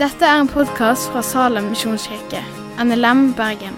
[0.00, 2.40] Dette er en podkast fra Salem misjonskirke,
[2.80, 3.74] NLM Bergen.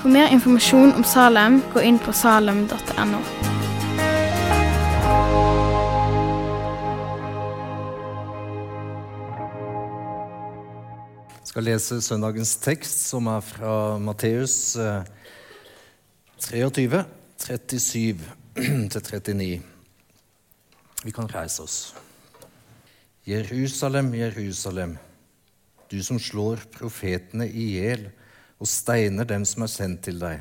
[0.00, 3.20] For mer informasjon om Salem, gå inn på salem.no.
[11.38, 15.06] Jeg skal lese søndagens tekst, som er fra Matteus eh,
[16.50, 17.04] 23,
[17.46, 18.26] 37
[18.90, 19.73] til 39.
[21.04, 21.94] Vi kan reise oss.
[23.24, 24.96] Jerusalem, Jerusalem,
[25.88, 28.06] du som slår profetene i hjel
[28.56, 30.40] og steiner dem som er sendt til deg.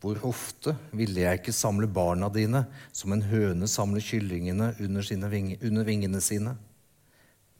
[0.00, 5.58] Hvor ofte ville jeg ikke samle barna dine som en høne samler kyllingene under, vinge,
[5.60, 6.54] under vingene sine?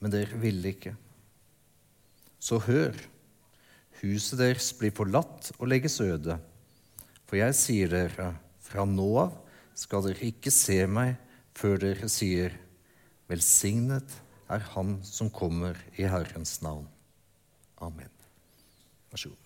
[0.00, 0.94] Men dere ville ikke.
[2.40, 2.96] Så hør,
[4.00, 6.38] huset deres blir forlatt og legges øde.
[7.28, 8.32] For jeg sier dere,
[8.64, 9.36] fra nå av
[9.76, 11.16] skal dere ikke se meg
[11.58, 12.54] før dere sier,
[13.30, 14.20] velsignet
[14.52, 16.86] er Han som kommer i Herrens navn.
[17.82, 18.10] Amen.
[19.10, 19.44] Vær så god.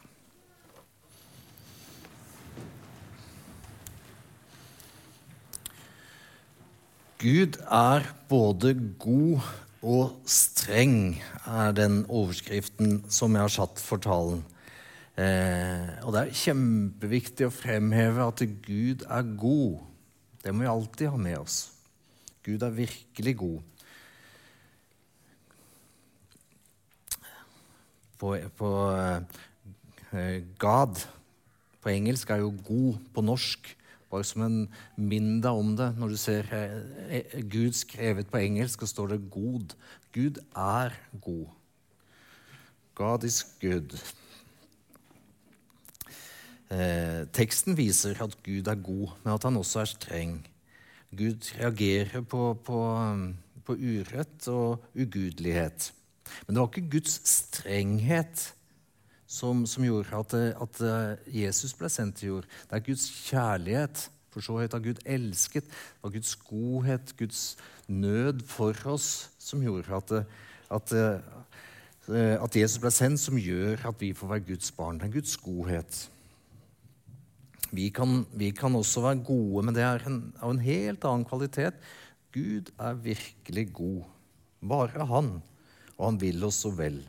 [7.19, 9.41] Gud er både god
[9.83, 14.45] og streng, er den overskriften som jeg har satt for talen.
[15.19, 19.81] Eh, og det er kjempeviktig å fremheve at Gud er god.
[20.45, 21.59] Det må vi alltid ha med oss.
[22.47, 23.61] Gud er virkelig god.
[28.19, 31.03] På, på uh, God
[31.83, 33.75] på engelsk er jo god på norsk.
[34.11, 34.63] Bare som en
[34.97, 35.93] minn deg om det.
[35.99, 39.77] Når du ser uh, Gud skrevet på engelsk, så står det 'god'.
[40.13, 41.47] Gud er god.
[42.95, 43.95] God is good.
[46.69, 50.35] Eh, teksten viser at Gud er god, men at han også er streng.
[51.17, 52.81] Gud reagerer på, på,
[53.65, 55.93] på urett og ugudelighet.
[56.47, 58.51] Men det var ikke Guds strenghet
[59.29, 60.83] som, som gjorde at, at,
[61.33, 62.49] Jesus ble sendt til jord.
[62.69, 64.09] Det er Guds kjærlighet.
[64.29, 65.65] For så høyt har Gud elsket.
[65.69, 67.43] Det var Guds godhet, Guds
[67.89, 70.13] nød for oss, som gjorde at,
[70.77, 70.93] at,
[72.13, 75.01] at Jesus ble sendt, som gjør at vi får være Guds barn.
[75.01, 76.03] Det er Guds godhet.
[77.75, 81.27] Vi kan, vi kan, også være gode, men det er en, av en helt annen
[81.29, 81.77] kvalitet.
[82.33, 84.03] Gud er virkelig god.
[84.65, 85.31] Bare han.
[85.99, 87.03] Og han vil oss så vel.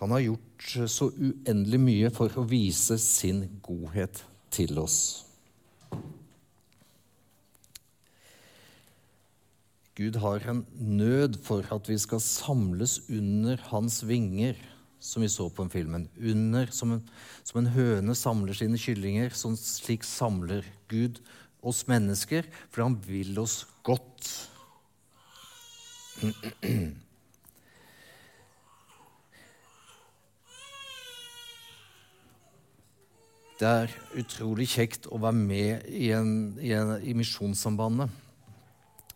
[0.00, 4.98] Han har gjort så uendelig mye for å vise sin godhet til oss.
[9.96, 14.58] Gud har en nød for at vi skal samles under hans vinger
[15.06, 16.08] som vi så på den filmen.
[16.18, 17.02] Under, som en,
[17.46, 21.22] som en høne samler sine kyllinger, sånn slik samler Gud
[21.66, 24.30] oss mennesker, for han vil oss godt.
[33.56, 38.25] Det er utrolig kjekt å være med i, i, i Misjonssambandet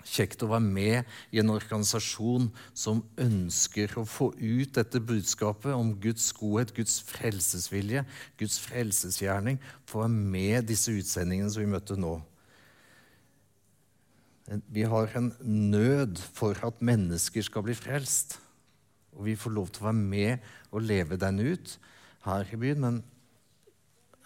[0.07, 5.93] kjekt å være med i en organisasjon som ønsker å få ut dette budskapet om
[6.03, 8.05] Guds godhet, Guds frelsesvilje,
[8.41, 9.61] Guds frelsesgjerning.
[9.89, 12.17] Få være med disse utsendingene som vi møtte nå.
[14.67, 18.41] Vi har en nød for at mennesker skal bli frelst.
[19.15, 21.77] Og vi får lov til å være med og leve den ut
[22.27, 22.83] her i byen.
[22.83, 23.01] Men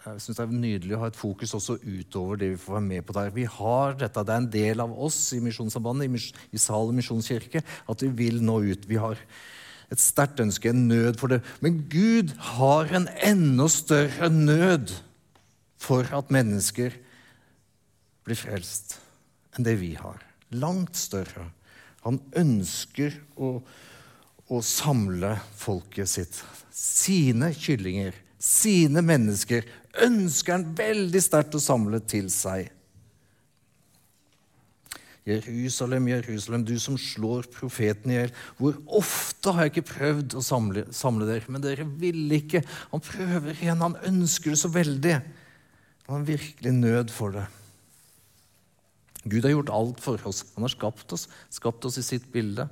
[0.05, 2.87] jeg synes Det er nydelig å ha et fokus også utover det vi får være
[2.87, 3.33] med på der.
[3.33, 7.63] Vi har dette, Det er en del av oss i Misjonssambandet, i, i Salem misjonskirke,
[7.63, 8.85] at vi vil nå ut.
[8.85, 9.17] Vi har
[9.91, 11.41] et sterkt ønske, en nød for det.
[11.61, 14.93] Men Gud har en enda større nød
[15.81, 16.95] for at mennesker
[18.25, 18.99] blir frelst
[19.55, 20.21] enn det vi har.
[20.55, 21.49] Langt større.
[22.05, 23.57] Han ønsker å,
[24.49, 29.65] å samle folket sitt, sine kyllinger, sine mennesker,
[30.03, 32.71] ønsker han veldig sterkt å samle til seg.
[35.25, 38.33] Jerusalem, Jerusalem, du som slår profeten i hjel.
[38.59, 42.61] Hvor ofte har jeg ikke prøvd å samle, samle, dere, men dere ville ikke.
[42.91, 45.15] Han prøver igjen, han ønsker det så veldig.
[46.05, 47.47] Han har virkelig nød for det.
[49.25, 50.43] Gud har gjort alt for oss.
[50.53, 52.67] Han har skapt oss, skapt oss i sitt bilde.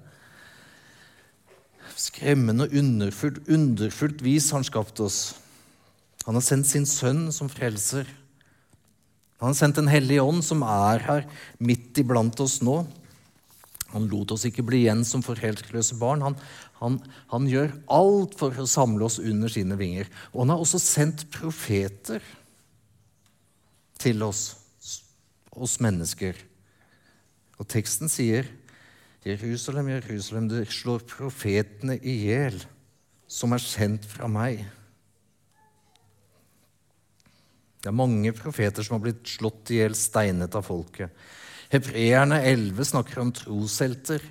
[1.97, 5.23] Skremmende og underfullt, underfullt vis har han skapt oss.
[6.27, 8.07] Han har sendt sin sønn som frelser.
[9.41, 11.25] Han har sendt Den hellige ånd, som er her
[11.59, 12.83] midt iblant oss nå.
[13.93, 16.23] Han lot oss ikke bli igjen som foreldreløse barn.
[16.25, 16.37] Han,
[16.79, 16.95] han,
[17.29, 20.09] han, gjør alt for å samle oss under sine vinger.
[20.31, 22.23] Og han har også sendt profeter
[24.01, 24.55] til oss,
[25.53, 26.39] oss mennesker.
[27.61, 28.47] Og teksten sier
[29.23, 32.57] Jerusalem, Jerusalem, du slår profetene i hjel,
[33.29, 34.65] som er sendt fra meg.
[37.83, 41.11] Det er mange profeter som har blitt slått i hjel, steinet av folket.
[41.73, 44.23] Hebreerne 11 snakker om troshelter.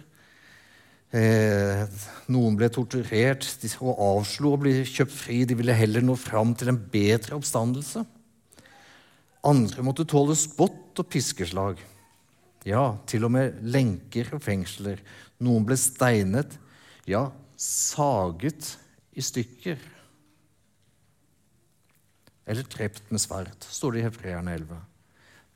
[1.13, 1.83] Eh,
[2.33, 3.45] noen ble torturert
[3.85, 5.43] og avslo å bli kjøpt fri.
[5.45, 8.07] De ville heller nå fram til en bedre oppstandelse.
[9.45, 11.77] Andre måtte tåle spott og piskeslag.
[12.65, 15.03] Ja, til og med lenker og fengsler.
[15.45, 16.57] Noen ble steinet,
[17.05, 17.27] ja,
[17.61, 18.79] saget
[19.13, 19.91] i stykker
[22.47, 24.81] eller drept med sverd, står det i Hebreerne 11.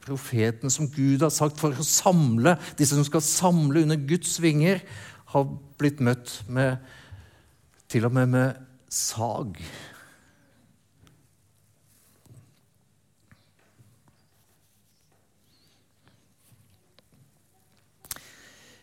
[0.06, 4.84] Profeten som Gud har sagt for å samle, disse som skal samle under Guds vinger,
[5.32, 5.50] har
[5.80, 6.78] blitt møtt med
[7.90, 9.58] til og med med sag.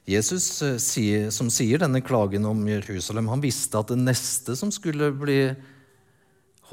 [0.03, 5.13] Jesus, eh, som sier denne klagen om Jerusalem, han visste at det neste som skulle
[5.15, 5.55] bli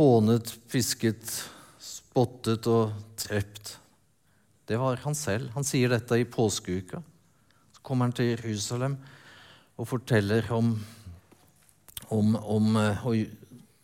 [0.00, 1.28] hånet, pisket,
[1.80, 3.74] spottet og drept.
[4.64, 5.50] Det var han selv.
[5.56, 7.02] Han sier dette i påskeuka.
[7.74, 8.96] Så kommer han til Jerusalem
[9.80, 10.72] og forteller om,
[12.14, 13.04] om, om eh,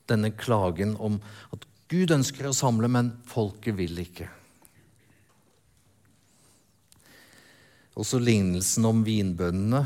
[0.08, 1.18] denne klagen om
[1.52, 4.30] at Gud ønsker å samle, men folket vil ikke.
[7.96, 9.84] Også lignelsen om vinbøndene.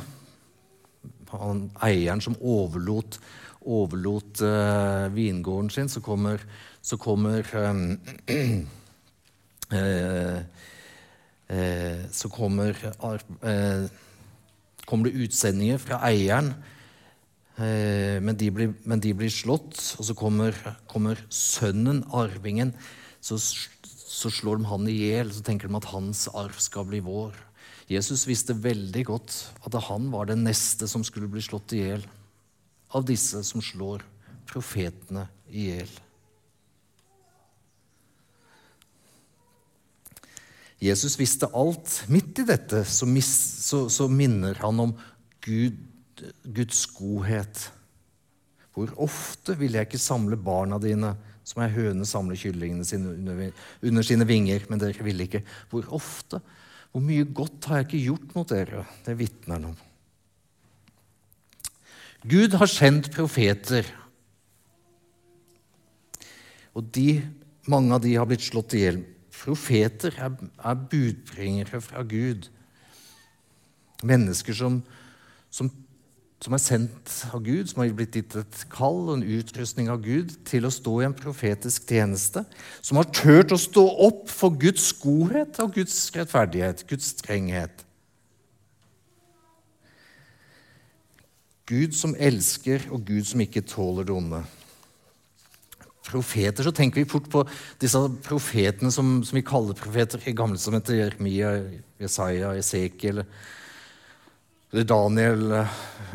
[1.31, 3.21] Han, eieren som overlot
[3.61, 6.41] overlot uh, vingården sin, så kommer,
[6.83, 7.99] så kommer um,
[9.73, 10.39] uh,
[11.51, 12.77] uh, Så kommer,
[14.87, 16.55] kommer, det utsendinger fra eieren,
[17.59, 19.75] men de, blir, men, de blir, slått.
[19.99, 20.55] Og så kommer,
[20.89, 22.71] kommer sønnen, arvingen,
[23.21, 25.35] så, så slår de han i hjel.
[25.35, 27.35] Så tenker de at hans arv skal bli vår.
[27.91, 29.35] Jesus visste veldig godt
[29.67, 32.07] at han var den neste som skulle bli slått i hjel
[32.97, 34.05] av disse som slår
[34.51, 35.91] profetene i hjel.
[40.81, 42.05] Jesus visste alt.
[42.09, 43.29] Midt i dette så, mis,
[43.67, 44.95] så, så minner han om
[45.45, 45.77] Gud,
[46.45, 47.67] Guds godhet.
[48.73, 51.13] Hvor ofte vil jeg ikke samle barna dine
[51.45, 53.53] som ei høne samler kyllingene sine under,
[53.83, 55.43] under, sine vinger, men dere vil ikke.
[55.73, 56.41] Hvor ofte?
[56.91, 58.85] Hvor mye godt har jeg ikke gjort mot dere?
[59.05, 59.79] Det vitner han om.
[62.29, 63.87] Gud har sendt profeter.
[66.77, 67.23] Og de,
[67.71, 69.03] mange av de har blitt slått i hjel.
[69.41, 72.51] Profeter er, er, budbringere fra Gud.
[74.05, 74.79] Mennesker som,
[75.53, 75.71] som,
[76.45, 80.05] som, er sendt av Gud, som har blitt gitt et kall og en utrustning av
[80.05, 82.45] Gud til å stå i en profetisk tjeneste.
[82.85, 87.87] Som har turt å stå opp for Guds godhet og Guds rettferdighet, Guds strenghet.
[91.71, 94.43] Gud som elsker, og Gud som ikke tåler det onde.
[96.11, 97.45] Profeter, så tenker vi fort på
[97.79, 101.53] disse profetene som, som vi kaller profeter i gamle som heter Jeremia,
[102.03, 103.23] Jesaja, Esekiel
[104.71, 105.49] Daniel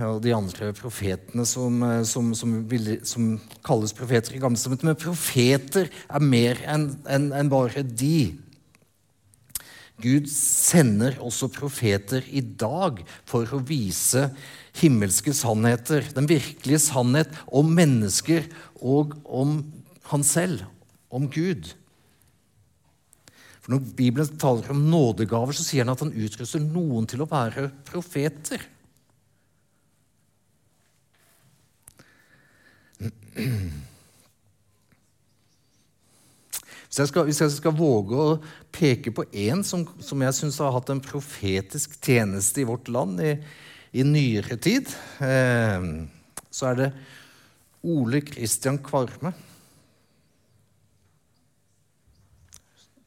[0.05, 3.25] og de andre profetene som, som, som
[3.65, 4.75] kalles profeter i gamle.
[4.79, 8.35] Men profeter er mer enn en, en bare de.
[10.03, 14.27] Gud sender også profeter i dag for å vise
[14.75, 18.49] himmelske sannheter, den virkelige sannhet om mennesker
[18.83, 19.61] og om
[20.11, 20.65] han selv,
[21.07, 21.71] om Gud.
[23.63, 27.31] For Når Bibelen taler om nådegaver, så sier han at han utruster noen til å
[27.31, 28.61] være profeter.
[36.84, 38.35] Hvis jeg, skal, hvis jeg skal, våge å
[38.73, 43.19] peke på én som, som jeg syns har hatt en profetisk tjeneste i vårt land
[43.19, 43.33] i,
[43.99, 45.89] i nyere tid, eh,
[46.47, 46.89] så er det
[47.85, 49.33] Ole Kristian Kvarme.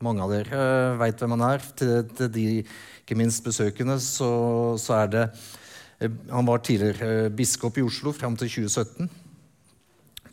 [0.05, 1.65] Mange av dere eh, veit hvem han er.
[1.79, 4.31] Til, til, de ikke minst besøkende så,
[4.79, 5.25] så, er det
[6.05, 9.28] eh, Han var tidligere biskop i Oslo fram til 2017.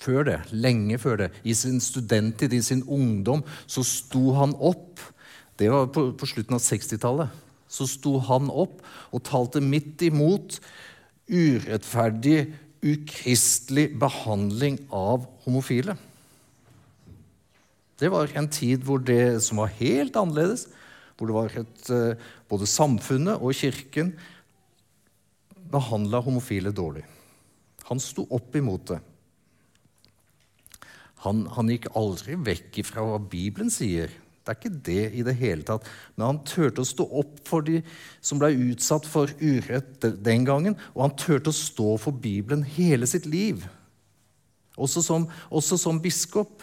[0.01, 4.99] Før det, lenge før det, i sin studenttid, i sin ungdom, så sto han opp.
[5.59, 7.41] Det var på, på slutten av 60-tallet
[7.75, 10.59] så sto han opp og talte midt imot
[11.31, 12.53] urettferdig,
[12.85, 15.95] ukristelig behandling av homofile.
[17.97, 20.67] Det var en tid hvor det som var helt annerledes,
[21.15, 22.19] hvor det var et, eh,
[22.51, 24.13] både samfunnet og kirken
[25.71, 27.05] behandla homofile dårlig.
[27.89, 28.99] Han sto opp imot det.
[31.25, 34.11] Han, han, gikk aldri vekk fra hva Bibelen sier.
[34.45, 35.87] Det er ikke det i det hele tatt.
[36.15, 37.79] Men han turte å stå opp for de
[38.21, 43.09] som ble utsatt for urett den gangen, og han turte å stå for Bibelen hele
[43.09, 43.65] sitt liv.
[44.77, 46.61] Også som, også som biskop.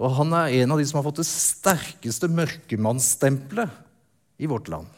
[0.00, 4.88] Og han er en av de som har fått det sterkeste mørkemannsstempelet i vårt land.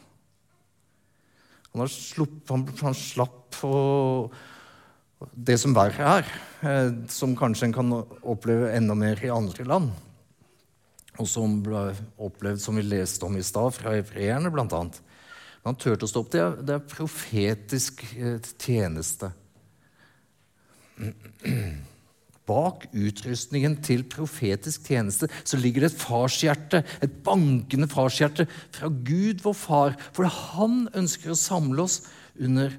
[1.73, 4.29] Han, slupp, han, han slapp å,
[5.31, 6.33] det som verre er,
[6.65, 9.93] eh, som kanskje en kan oppleve enda mer i andre land
[11.21, 14.65] og som ble opplevd, som vi leste om i stad, fra hebreerne bl.a.
[14.67, 16.31] Men han turte å stå opp.
[16.33, 19.29] Det er, det er profetisk eh, tjeneste.
[22.49, 29.45] Bak utrustningen til profetisk tjeneste så ligger det et farshjerte, et bankende farshjerte fra Gud,
[29.45, 29.95] vår far.
[30.17, 32.01] For han ønsker å samle oss
[32.41, 32.73] under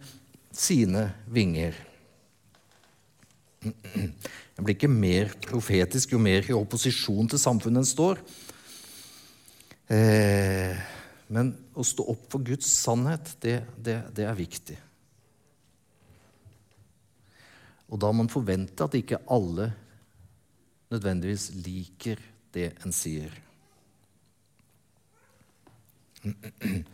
[0.54, 1.78] sine vinger.
[3.64, 8.20] Den blir ikke mer profetisk jo mer i opposisjon til samfunnet en står.
[9.92, 10.82] Eh,
[11.34, 14.76] men å stå opp for Guds sannhet, det, det, det, er viktig.
[17.88, 19.70] Og da må man forvente at ikke alle
[20.92, 22.20] nødvendigvis liker
[22.54, 23.32] det en sier.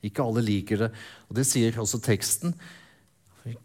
[0.00, 0.86] Ikke alle liker det,
[1.28, 2.54] og det sier også teksten.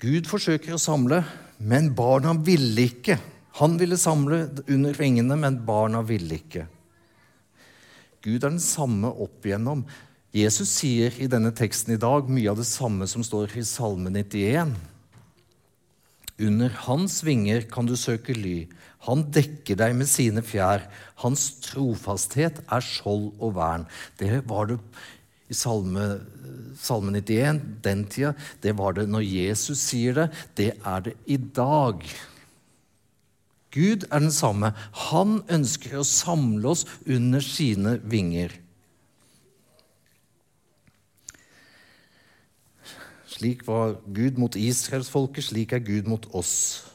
[0.04, 1.22] Gud forsøker å samle,
[1.58, 3.18] men barna ville ikke.
[3.60, 6.66] Han ville samle under vingene, men barna ville ikke.
[8.26, 9.86] Gud er den samme opp igjennom.
[10.36, 14.12] Jesus sier i denne teksten i dag mye av det samme som står i Salme
[14.12, 14.74] 91.
[16.44, 18.66] Under hans vinger kan du søke ly.
[19.08, 20.84] Han dekker deg med sine fjær.
[21.24, 23.86] Hans trofasthet er skjold og vern.
[24.20, 24.82] Det var det
[25.56, 26.06] i Salme,
[26.76, 28.34] Salme 91 den tida.
[28.62, 30.28] Det var det når Jesus sier det.
[30.60, 32.04] Det er det i dag.
[33.76, 34.74] Gud er den samme.
[35.10, 38.54] Han ønsker å samle oss under sine vinger.
[43.36, 46.86] Slik var Gud mot israelsfolket, slik er Gud mot oss.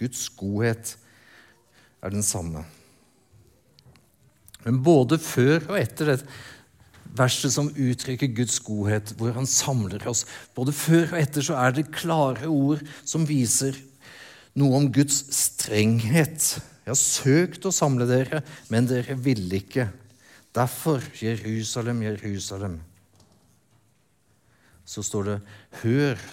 [0.00, 0.96] Guds godhet
[2.02, 2.64] er den samme.
[4.66, 6.40] Men både før og etter dette
[7.16, 11.74] verset som uttrykker Guds godhet, hvor han samler oss Både før og etter så er
[11.74, 13.78] det klare ord som viser
[14.58, 16.56] noe om Guds strenghet.
[16.84, 19.86] Jeg har søkt å samle dere, men dere ville ikke.
[20.56, 22.80] Derfor, Jerusalem, Jerusalem.
[24.82, 25.36] Så står det,
[25.84, 26.24] hør,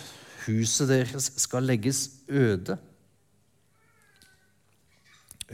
[0.47, 2.79] huset deres skal legges øde.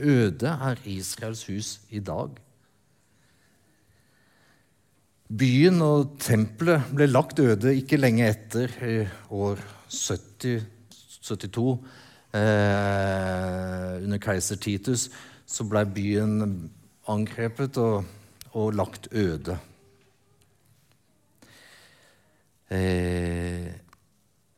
[0.00, 2.32] Øde er Israels hus i dag.
[5.28, 8.98] Byen og tempelet ble lagt øde ikke lenge etter, i
[9.32, 10.66] år 70,
[11.24, 11.78] 72
[12.34, 15.06] Eh, under keiser Titus
[15.46, 16.40] så ble byen
[17.06, 18.08] angrepet og,
[18.58, 19.54] og lagt øde.
[22.74, 23.68] Eh,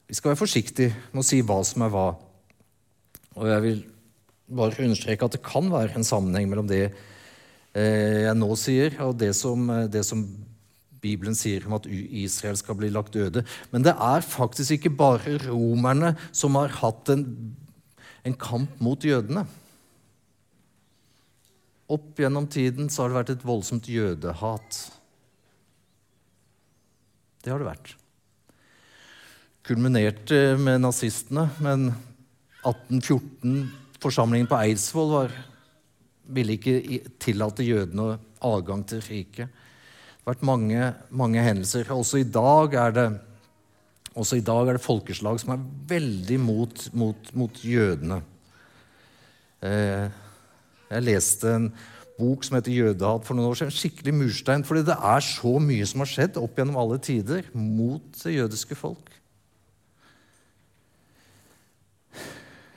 [0.09, 2.07] vi skal være forsiktige med å si hva som er hva.
[3.37, 3.85] Og jeg vil
[4.57, 9.19] bare understreke at det kan være en sammenheng mellom det eh, jeg nå sier, og
[9.21, 10.25] det som, det som
[11.03, 13.45] Bibelen sier om at Israel skal bli lagt øde.
[13.73, 17.25] Men det er faktisk ikke bare romerne som har hatt en
[18.26, 19.45] en kamp mot jødene.
[21.87, 24.81] Opp gjennom tiden så har det vært et voldsomt jødehat.
[27.45, 27.93] Det har det vært.
[29.67, 31.93] Kulminerte med nazistene, men
[32.67, 35.37] 1814-forsamlingen på Eidsvoll var,
[36.26, 39.62] ville ikke tillate jødene adgang til riket.
[40.26, 41.87] Vært mange, mange hendelser.
[41.95, 42.42] Også i det
[44.16, 48.23] også i dag er det folkeslag som er veldig mot, mot, mot jødene.
[49.61, 50.06] Eh,
[50.88, 51.66] jeg leste en
[52.16, 53.75] bok som heter 'Jødehat' for noen år siden.
[53.76, 58.02] Skikkelig murstein, fordi det er så mye som har skjedd opp gjennom alle tider mot
[58.23, 59.12] det jødiske folk.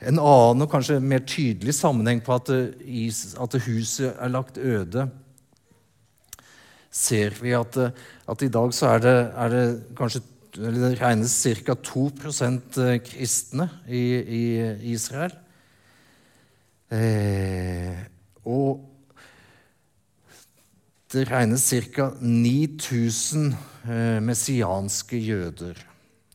[0.00, 5.08] En annen og kanskje mer tydelig sammenheng på at, at huset er lagt øde,
[6.90, 7.76] ser vi at,
[8.28, 9.64] at i dag så er det, er det
[9.98, 11.74] kanskje det regnes ca.
[11.74, 14.42] 2 eh, kristne i, i
[14.92, 15.30] Israel.
[16.90, 17.94] Eh,
[18.44, 18.80] og
[21.12, 22.10] det regnes ca.
[22.20, 23.54] 9000
[23.86, 25.74] eh, messianske jøder.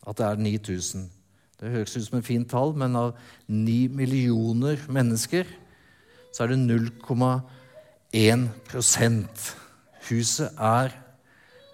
[0.08, 1.12] At det er 9000.
[1.60, 3.16] Det høres ut som et fint tall, men av
[3.48, 5.46] 9 millioner mennesker
[6.32, 8.50] så er det 0,1
[10.10, 10.94] Huset er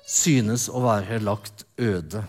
[0.08, 2.24] synes å være lagt øde.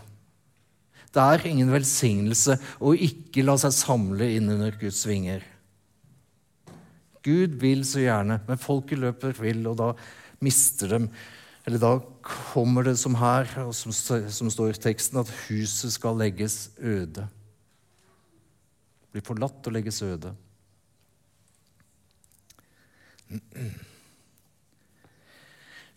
[1.13, 5.45] Det er ingen velsignelse å ikke la seg samle inn under Guds vinger.
[7.23, 9.93] Gud vil så gjerne, men folket løper vill, og da
[10.43, 11.13] mister dem
[11.63, 11.93] Eller da
[12.27, 17.29] kommer det som her, som, som står i teksten, at huset skal legges øde.
[19.15, 20.33] Blir forlatt og legges øde.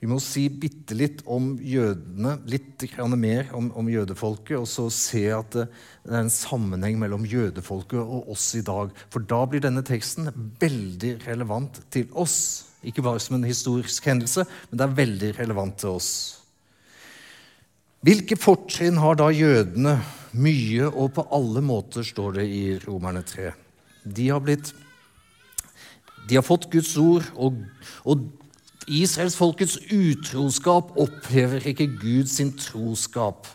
[0.05, 2.83] Vi må si bitte litt om jødene, litt
[3.17, 5.63] mer om, om, jødefolket, og så se at det,
[6.05, 8.93] er en sammenheng mellom jødefolket og oss i dag.
[9.09, 10.29] For da blir denne teksten
[10.61, 12.37] veldig relevant til oss.
[12.85, 16.11] Ikke bare som en historisk hendelse, men det er veldig relevant til oss.
[18.05, 19.97] Hvilke fortrinn har da jødene?
[20.37, 23.55] Mye og på alle måter, står det i Romerne 3.
[24.05, 24.69] De har, blitt,
[26.29, 27.63] de har fått Guds ord, og,
[28.05, 28.29] og
[28.85, 33.47] Israelsfolkets utroskap opphever ikke Gud sin troskap.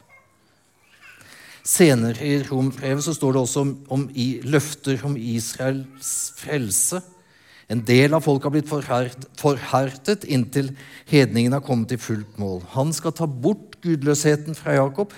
[1.66, 7.02] Senere i Rombrevet står det også om, om i, løfter om Israels frelse.
[7.70, 10.72] En del av folket har blitt forherd, forherdet inntil
[11.10, 12.64] hedningen har kommet til fullt mål.
[12.74, 15.14] Han skal ta bort gudløsheten fra Jakob.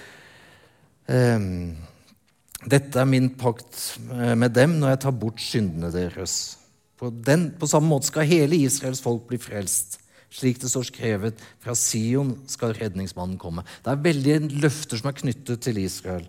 [1.08, 1.72] Um,
[2.68, 6.58] dette er min pakt med dem når jeg tar bort syndene deres.
[7.00, 10.01] På, den, på samme måte skal hele Israels folk bli frelst.
[10.32, 13.66] Slik det står skrevet, fra Sion skal redningsmannen komme.
[13.84, 16.24] Det er veldig løfter som er knyttet til Israel.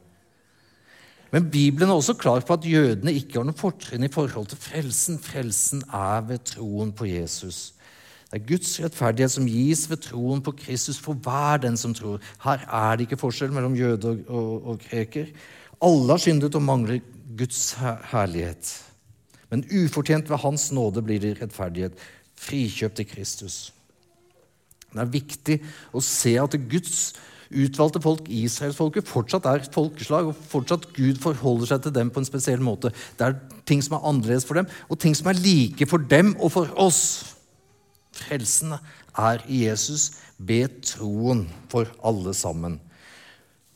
[1.34, 4.60] Men Bibelen er også klar på at jødene ikke har noe fortrinn i forhold til
[4.62, 5.18] frelsen.
[5.24, 7.72] Frelsen er ved troen på Jesus.
[8.30, 12.22] Det er Guds rettferdighet som gis ved troen på Kristus for hver den som tror.
[12.44, 15.32] Her er det ikke forskjell mellom jøde og, og, og kreker.
[15.82, 17.02] Alle har syndet og mangler
[17.38, 17.72] Guds
[18.12, 18.74] herlighet.
[19.50, 21.98] Men ufortjent ved Hans nåde blir det rettferdighet,
[22.42, 23.58] frikjøpt i Kristus.
[24.94, 25.60] Det er viktig
[25.94, 27.14] å se at Guds
[27.54, 32.22] utvalgte folk, israelsfolket, fortsatt er et folkeslag, og fortsatt Gud forholder seg til dem på
[32.22, 32.94] en spesiell måte.
[33.20, 33.38] Det er
[33.70, 36.74] ting som er annerledes for dem, og ting som er like for dem og for
[36.82, 37.04] oss.
[38.14, 40.12] Frelsen er i Jesus
[40.44, 42.80] Be troen for alle sammen.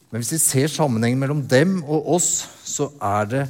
[0.10, 2.32] Men hvis vi ser sammenhengen mellom dem og oss,
[2.66, 3.44] så er det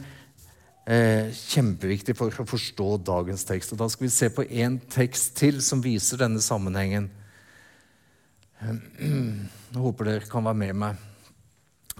[0.89, 3.74] eh, kjempeviktig for å forstå dagens tekst.
[3.74, 7.10] Og Da skal vi se på en tekst til som viser denne sammenhengen.
[8.98, 11.06] Jeg håper dere kan være med meg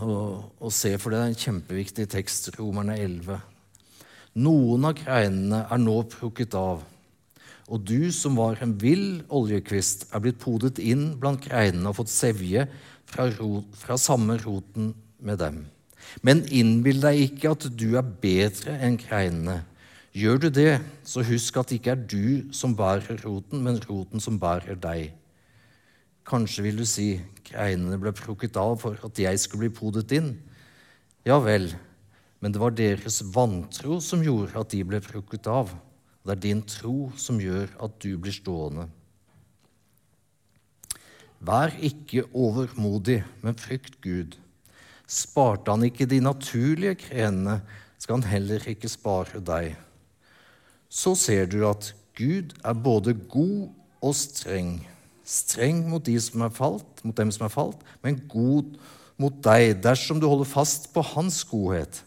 [0.02, 3.40] og, og, se, for det er en kjempeviktig tekst, Romerne 11.
[4.38, 6.84] Noen av greinene er nå plukket av,
[7.68, 12.14] og du som var en vill oljekvist, er blitt podet inn blant greinene og fått
[12.14, 12.68] sevje
[13.10, 15.64] fra, rot, fra samme roten med dem.
[16.22, 19.64] Men innbill deg ikke at du er bedre enn greinene.
[20.18, 24.24] Gjør du det, så husk at det ikke er du som bærer roten, men roten
[24.24, 25.10] som bærer deg.
[26.28, 27.14] Kanskje vil du si
[27.48, 30.34] greinene ble plukket av for at jeg skulle bli podet inn.
[31.28, 31.70] Ja vel,
[32.44, 35.72] men det var deres vantro som gjorde at de ble plukket av.
[36.28, 38.90] Det er din tro som gjør at du blir stående.
[41.40, 44.36] Vær ikke overmodig, men frykt Gud.
[45.08, 47.62] Sparte han ikke de naturlige grenene,
[47.98, 49.78] skal han heller ikke spare deg.
[50.90, 53.70] Så ser du at Gud er både god
[54.04, 54.82] og streng
[55.28, 58.78] streng mot, de som er falt, mot dem som er falt, men god
[59.20, 62.02] mot deg dersom du holder fast på hans godhet.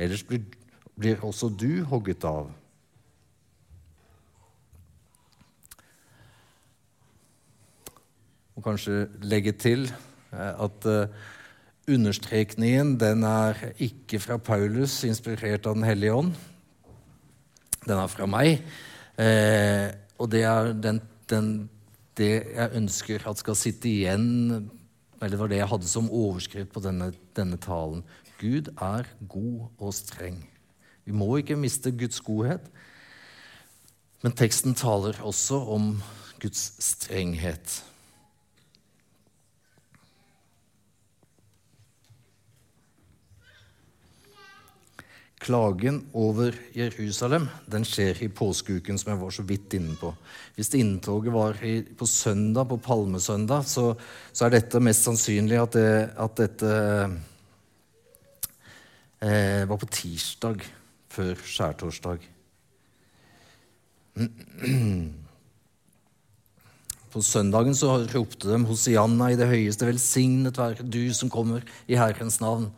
[0.00, 0.44] Ellers blir,
[0.96, 2.48] blir også du hogget av.
[8.56, 11.30] Og kanskje legge til eh, at uh,
[11.90, 16.34] understrekningen den er ikke fra Paulus, inspirert av Den hellige ånd.
[17.82, 18.62] Den er fra meg.
[19.18, 19.88] Eh,
[20.20, 21.48] og det er den, den
[22.18, 24.70] det jeg ønsker at skal sitte igjen
[25.22, 28.02] Eller det var det jeg hadde som overskrift på denne, denne talen.
[28.40, 30.40] Gud er god og streng.
[31.06, 32.66] Vi må ikke miste Guds godhet.
[34.22, 35.92] Men teksten taler også om
[36.42, 37.84] Guds strenghet.
[45.42, 50.12] Klagen over Jerusalem den skjer i påskeuken, som jeg var så vidt inne på.
[50.54, 51.58] Hvis inntoget var
[51.98, 53.88] på søndag, på palmesøndag, så,
[54.30, 56.70] så, er dette mest sannsynlig at, det, at dette
[59.18, 60.62] eh, var på tirsdag
[61.12, 62.30] før skjærtorsdag.
[67.12, 71.98] På søndagen så ropte de Hosianna i det høyeste, velsignet være du som kommer i
[71.98, 72.70] Herrens navn.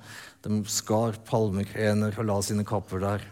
[0.44, 3.24] De skar palmekrener og la sine kapper der.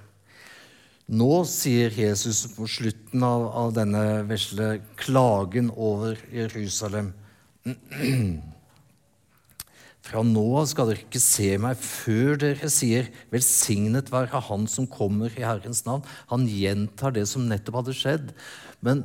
[1.12, 7.10] Nå sier Jesus på slutten av, av denne vesle klagen over Jerusalem
[10.02, 14.88] Fra nå av skal dere ikke se meg før dere sier 'Velsignet være Han som
[14.90, 16.02] kommer i Herrens navn'.
[16.32, 18.32] Han gjentar det som nettopp hadde skjedd.
[18.82, 19.04] Men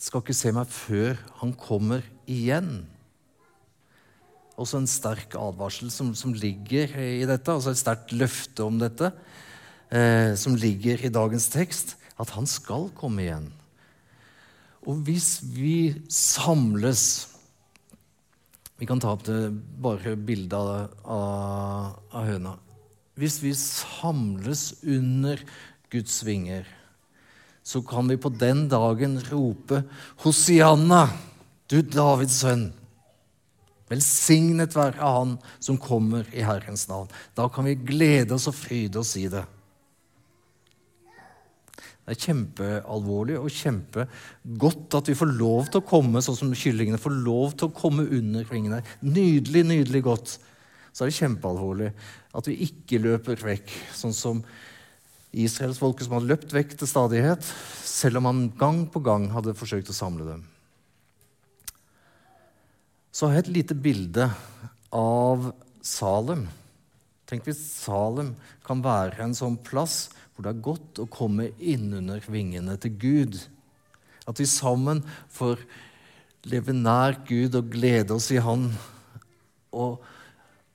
[0.00, 2.86] skal ikke se meg før han kommer igjen.
[4.56, 9.10] Også en sterk advarsel som, som ligger i dette, altså et sterkt løfte om dette,
[9.92, 13.50] eh, som ligger i dagens tekst, at han skal komme igjen.
[14.86, 17.32] Og hvis vi samles
[18.76, 22.50] Vi kan ta opp det bare bildet av, av, av høna.
[23.16, 25.40] Hvis vi samles under
[25.88, 26.66] Guds vinger,
[27.64, 29.80] så kan vi på den dagen rope
[30.26, 31.06] Hosianna,
[31.72, 32.68] du Davids sønn.
[33.90, 37.10] Velsignet være Han som kommer i Herrens navn.
[37.38, 39.44] Da kan vi glede oss og fryde oss i det.
[42.06, 47.00] Det er kjempealvorlig og kjempegodt at vi får lov til å komme sånn som kyllingene
[47.02, 48.78] får lov til å komme under kvingene.
[49.02, 50.36] Nydelig, nydelig godt.
[50.94, 51.90] Så er det kjempealvorlig
[52.38, 54.44] at vi ikke løper vekk, sånn som
[55.36, 57.50] israelsfolket som hadde løpt vekk til stadighet,
[57.82, 60.46] selv om han gang på gang hadde forsøkt å samle dem.
[63.16, 64.26] Så har jeg et lite bilde
[64.92, 65.46] av
[65.80, 66.42] Salem.
[67.24, 68.34] Tenk hvis Salem
[68.66, 73.38] kan være en sånn plass hvor det er godt å komme innunder vingene til Gud.
[74.28, 75.00] At vi sammen
[75.32, 75.64] får
[76.44, 78.68] leve nær Gud og glede oss i Han.
[79.72, 80.04] Og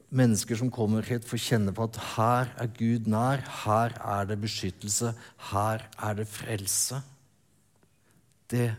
[0.09, 3.45] mennesker som kommer hit, får kjenne på at her er Gud nær.
[3.61, 5.13] Her er det beskyttelse.
[5.53, 7.03] Her er det frelse.
[8.49, 8.71] Det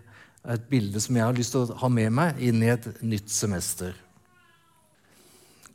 [0.51, 3.31] et bilde som jeg har lyst til å ha med meg inn i et nytt
[3.31, 3.95] semester.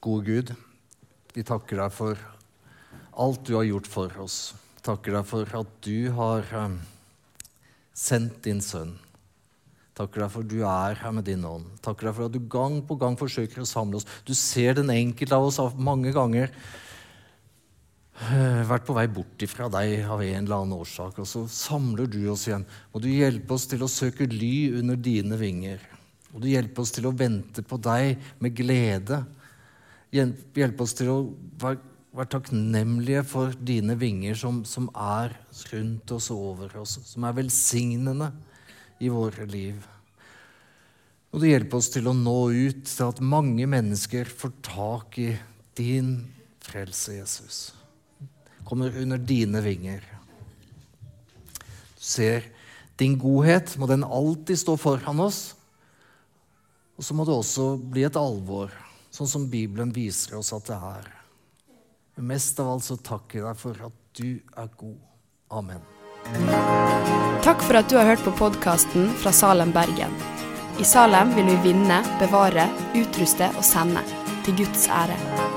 [0.04, 0.54] Gode Gud,
[1.34, 2.20] vi takker deg for
[3.18, 4.40] alt du har gjort for oss
[4.88, 6.80] takker deg for at du har um,
[7.96, 8.96] sendt din sønn.
[9.98, 11.68] Takker deg for at du er her med din ånd.
[11.84, 14.08] Takker deg for at du gang på gang forsøker å samle oss.
[14.28, 16.54] Du ser den enkelte av oss mange ganger
[18.18, 22.24] vært på vei bort ifra deg av en eller annen årsak, og så samler du
[22.32, 22.66] oss igjen.
[22.94, 25.84] Må du hjelpe oss til å søke ly under dine vinger.
[26.32, 29.22] Må du hjelpe oss til å vente på deg med glede.
[30.14, 31.20] Hjelpe oss til å
[31.62, 31.84] være
[32.18, 35.36] være takknemlige for dine vinger som, som, er
[35.72, 38.32] rundt oss og over oss, som er velsignende
[39.04, 39.84] i våre liv.
[41.34, 45.32] Og du hjelper oss til å nå ut til at mange mennesker får tak i
[45.78, 46.16] din
[46.64, 47.77] frelse, Jesus.
[48.68, 50.04] Kommer under dine vinger.
[51.96, 52.44] Du ser
[53.00, 55.56] din godhet, må den alltid stå foran oss.
[56.98, 58.74] Og så må det også bli et alvor,
[59.14, 61.12] sånn som Bibelen viser oss at det er.
[62.18, 64.98] Men mest av alt så takker jeg deg for at du er god.
[65.54, 65.84] Amen.
[67.46, 70.18] Takk for at du har hørt på podkasten fra Salem, Bergen.
[70.82, 74.04] I Salem vil vi vinne, bevare, utruste og sende.
[74.44, 75.57] Til Guds ære.